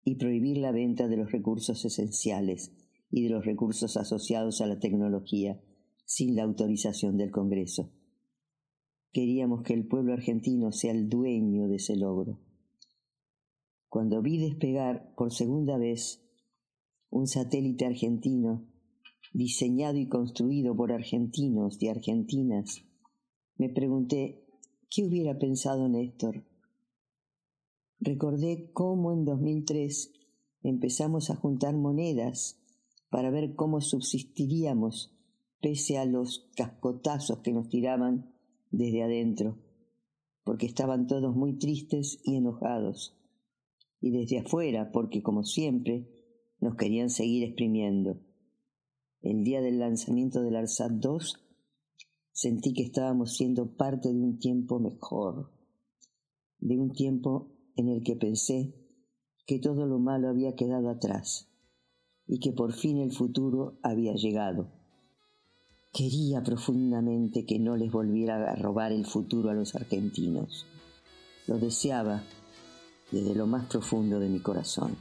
Y 0.04 0.16
prohibir 0.16 0.58
la 0.58 0.72
venta 0.72 1.08
de 1.08 1.18
los 1.18 1.32
recursos 1.32 1.84
esenciales 1.84 2.72
y 3.10 3.24
de 3.24 3.30
los 3.30 3.46
recursos 3.46 3.98
asociados 3.98 4.62
a 4.62 4.68
la 4.68 4.80
tecnología 4.80 5.60
sin 6.06 6.36
la 6.36 6.44
autorización 6.44 7.18
del 7.18 7.32
Congreso. 7.32 7.92
Queríamos 9.18 9.64
que 9.64 9.74
el 9.74 9.88
pueblo 9.88 10.14
argentino 10.14 10.72
sea 10.72 10.92
el 10.92 11.10
dueño 11.10 11.68
de 11.68 11.78
ese 11.78 11.96
logro. 11.96 12.38
Cuando 13.90 14.22
vi 14.22 14.38
despegar 14.38 15.16
por 15.16 15.34
segunda 15.34 15.80
vez 15.80 16.22
un 17.10 17.26
satélite 17.26 17.88
argentino, 17.88 18.68
diseñado 19.34 19.98
y 19.98 20.08
construido 20.08 20.76
por 20.76 20.92
argentinos 20.92 21.82
y 21.82 21.88
argentinas, 21.88 22.84
me 23.56 23.70
pregunté 23.70 24.46
qué 24.88 25.04
hubiera 25.04 25.40
pensado 25.40 25.90
Néstor. 25.90 26.46
Recordé 28.00 28.70
cómo 28.72 29.14
en 29.14 29.26
2003 29.26 30.14
empezamos 30.62 31.32
a 31.32 31.36
juntar 31.36 31.76
monedas 31.76 32.62
para 33.10 33.32
ver 33.32 33.56
cómo 33.56 33.82
subsistiríamos 33.82 35.18
pese 35.60 35.98
a 35.98 36.06
los 36.06 36.52
cascotazos 36.56 37.40
que 37.40 37.52
nos 37.52 37.68
tiraban 37.68 38.37
desde 38.72 39.04
adentro, 39.04 39.58
porque 40.44 40.66
estaban 40.66 41.08
todos 41.08 41.36
muy 41.36 41.58
tristes 41.58 42.20
y 42.24 42.36
enojados, 42.36 43.18
y 44.00 44.12
desde 44.12 44.40
afuera, 44.40 44.92
porque 44.92 45.22
como 45.22 45.44
siempre, 45.44 46.08
nos 46.60 46.76
querían 46.76 47.10
seguir 47.10 47.44
exprimiendo. 47.44 48.20
El 49.22 49.44
día 49.44 49.62
del 49.62 49.80
lanzamiento 49.80 50.42
del 50.42 50.56
ARSAT 50.56 50.92
2 50.92 51.44
sentí 52.32 52.74
que 52.74 52.84
estábamos 52.84 53.36
siendo 53.36 53.76
parte 53.76 54.10
de 54.10 54.22
un 54.22 54.38
tiempo 54.40 54.80
mejor, 54.80 55.52
de 56.60 56.78
un 56.78 56.92
tiempo 56.92 57.52
en 57.76 57.90
el 57.90 58.04
que 58.04 58.16
pensé 58.16 58.74
que 59.46 59.60
todo 59.60 59.86
lo 59.86 60.00
malo 60.00 60.30
había 60.30 60.56
quedado 60.56 60.90
atrás 60.90 61.50
y 62.28 62.40
que 62.40 62.52
por 62.52 62.74
fin 62.74 62.98
el 63.00 63.12
futuro 63.12 63.80
había 63.82 64.14
llegado. 64.14 64.77
Quería 65.98 66.44
profundamente 66.44 67.44
que 67.44 67.58
no 67.58 67.76
les 67.76 67.92
volviera 67.92 68.52
a 68.52 68.56
robar 68.56 68.92
el 68.92 69.04
futuro 69.04 69.50
a 69.50 69.56
los 69.56 69.74
argentinos. 69.74 70.68
Lo 71.48 71.58
deseaba 71.58 72.22
desde 73.10 73.34
lo 73.34 73.48
más 73.48 73.66
profundo 73.66 74.20
de 74.20 74.30
mi 74.30 74.40
corazón. 74.40 74.96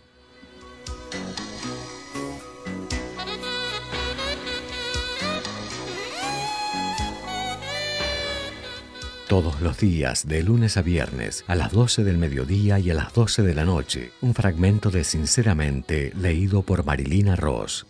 Todos 9.28 9.60
los 9.60 9.78
días, 9.78 10.26
de 10.26 10.42
lunes 10.42 10.78
a 10.78 10.82
viernes, 10.82 11.44
a 11.46 11.56
las 11.56 11.72
12 11.72 12.04
del 12.04 12.16
mediodía 12.16 12.78
y 12.78 12.88
a 12.88 12.94
las 12.94 13.12
12 13.12 13.42
de 13.42 13.54
la 13.54 13.66
noche, 13.66 14.12
un 14.22 14.32
fragmento 14.32 14.90
de 14.90 15.04
Sinceramente 15.04 16.14
leído 16.14 16.62
por 16.62 16.86
Marilina 16.86 17.36
Ross. 17.36 17.84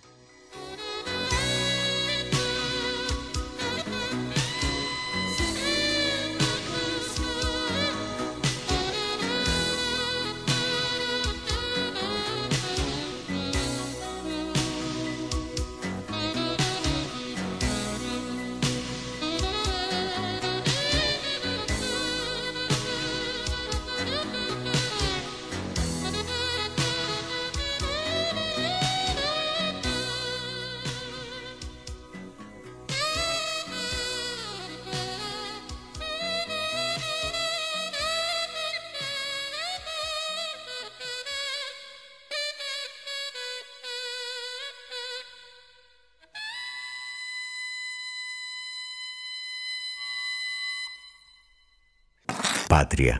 Patria. 52.77 53.19